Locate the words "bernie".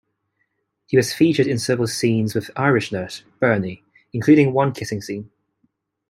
3.39-3.83